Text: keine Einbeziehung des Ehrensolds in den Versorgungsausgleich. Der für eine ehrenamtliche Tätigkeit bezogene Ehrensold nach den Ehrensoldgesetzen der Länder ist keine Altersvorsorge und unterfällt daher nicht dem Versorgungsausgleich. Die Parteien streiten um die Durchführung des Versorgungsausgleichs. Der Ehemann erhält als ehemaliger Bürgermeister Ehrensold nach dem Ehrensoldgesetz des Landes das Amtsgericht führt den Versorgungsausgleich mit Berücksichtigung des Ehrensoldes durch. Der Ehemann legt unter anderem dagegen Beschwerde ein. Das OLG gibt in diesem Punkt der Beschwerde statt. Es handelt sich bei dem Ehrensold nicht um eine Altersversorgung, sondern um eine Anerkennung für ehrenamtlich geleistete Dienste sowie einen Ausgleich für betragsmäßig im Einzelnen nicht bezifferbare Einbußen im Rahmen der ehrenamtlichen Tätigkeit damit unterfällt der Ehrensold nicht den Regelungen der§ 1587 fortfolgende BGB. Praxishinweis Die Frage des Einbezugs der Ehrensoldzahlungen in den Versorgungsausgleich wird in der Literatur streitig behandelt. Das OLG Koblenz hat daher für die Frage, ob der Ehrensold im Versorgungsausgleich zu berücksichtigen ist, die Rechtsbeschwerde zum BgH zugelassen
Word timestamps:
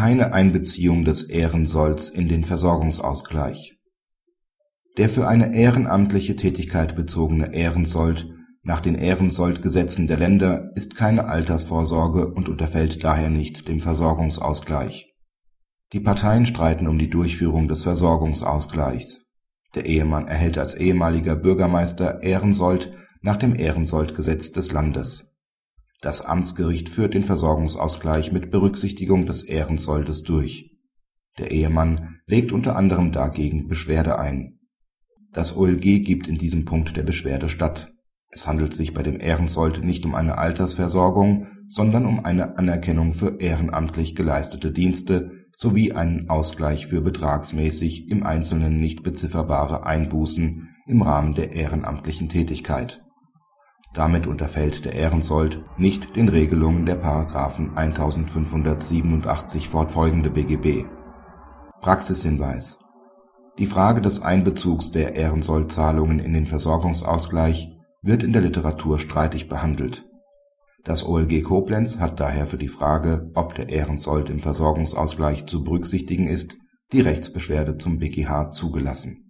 keine 0.00 0.32
Einbeziehung 0.32 1.04
des 1.04 1.24
Ehrensolds 1.24 2.08
in 2.08 2.26
den 2.26 2.44
Versorgungsausgleich. 2.44 3.76
Der 4.96 5.10
für 5.10 5.28
eine 5.28 5.54
ehrenamtliche 5.54 6.36
Tätigkeit 6.36 6.96
bezogene 6.96 7.52
Ehrensold 7.52 8.26
nach 8.62 8.80
den 8.80 8.94
Ehrensoldgesetzen 8.94 10.06
der 10.06 10.16
Länder 10.16 10.70
ist 10.74 10.96
keine 10.96 11.26
Altersvorsorge 11.26 12.32
und 12.32 12.48
unterfällt 12.48 13.04
daher 13.04 13.28
nicht 13.28 13.68
dem 13.68 13.80
Versorgungsausgleich. 13.80 15.12
Die 15.92 16.00
Parteien 16.00 16.46
streiten 16.46 16.88
um 16.88 16.98
die 16.98 17.10
Durchführung 17.10 17.68
des 17.68 17.82
Versorgungsausgleichs. 17.82 19.26
Der 19.74 19.84
Ehemann 19.84 20.28
erhält 20.28 20.56
als 20.56 20.76
ehemaliger 20.76 21.36
Bürgermeister 21.36 22.22
Ehrensold 22.22 22.90
nach 23.20 23.36
dem 23.36 23.54
Ehrensoldgesetz 23.54 24.52
des 24.52 24.72
Landes 24.72 25.29
das 26.00 26.24
Amtsgericht 26.24 26.88
führt 26.88 27.14
den 27.14 27.24
Versorgungsausgleich 27.24 28.32
mit 28.32 28.50
Berücksichtigung 28.50 29.26
des 29.26 29.42
Ehrensoldes 29.42 30.22
durch. 30.22 30.78
Der 31.38 31.50
Ehemann 31.50 32.20
legt 32.26 32.52
unter 32.52 32.76
anderem 32.76 33.12
dagegen 33.12 33.68
Beschwerde 33.68 34.18
ein. 34.18 34.58
Das 35.32 35.56
OLG 35.56 36.02
gibt 36.02 36.26
in 36.26 36.38
diesem 36.38 36.64
Punkt 36.64 36.96
der 36.96 37.02
Beschwerde 37.02 37.48
statt. 37.48 37.92
Es 38.30 38.46
handelt 38.46 38.72
sich 38.72 38.94
bei 38.94 39.02
dem 39.02 39.20
Ehrensold 39.20 39.84
nicht 39.84 40.04
um 40.06 40.14
eine 40.14 40.38
Altersversorgung, 40.38 41.48
sondern 41.68 42.06
um 42.06 42.24
eine 42.24 42.56
Anerkennung 42.58 43.12
für 43.12 43.40
ehrenamtlich 43.40 44.14
geleistete 44.14 44.72
Dienste 44.72 45.32
sowie 45.56 45.92
einen 45.92 46.30
Ausgleich 46.30 46.86
für 46.86 47.02
betragsmäßig 47.02 48.08
im 48.08 48.24
Einzelnen 48.24 48.80
nicht 48.80 49.02
bezifferbare 49.02 49.84
Einbußen 49.84 50.68
im 50.86 51.02
Rahmen 51.02 51.34
der 51.34 51.52
ehrenamtlichen 51.52 52.28
Tätigkeit 52.28 53.02
damit 53.92 54.26
unterfällt 54.26 54.84
der 54.84 54.94
Ehrensold 54.94 55.64
nicht 55.76 56.14
den 56.16 56.28
Regelungen 56.28 56.86
der§ 56.86 57.02
1587 57.74 59.68
fortfolgende 59.68 60.30
BGB. 60.30 60.84
Praxishinweis 61.80 62.78
Die 63.58 63.66
Frage 63.66 64.00
des 64.00 64.22
Einbezugs 64.22 64.92
der 64.92 65.16
Ehrensoldzahlungen 65.16 66.20
in 66.20 66.32
den 66.32 66.46
Versorgungsausgleich 66.46 67.68
wird 68.02 68.22
in 68.22 68.32
der 68.32 68.42
Literatur 68.42 68.98
streitig 69.00 69.48
behandelt. 69.48 70.06
Das 70.84 71.06
OLG 71.06 71.42
Koblenz 71.42 71.98
hat 71.98 72.20
daher 72.20 72.46
für 72.46 72.58
die 72.58 72.68
Frage, 72.68 73.30
ob 73.34 73.54
der 73.54 73.68
Ehrensold 73.68 74.30
im 74.30 74.38
Versorgungsausgleich 74.38 75.46
zu 75.46 75.62
berücksichtigen 75.62 76.26
ist, 76.26 76.56
die 76.92 77.02
Rechtsbeschwerde 77.02 77.76
zum 77.76 77.98
BgH 77.98 78.50
zugelassen 78.52 79.26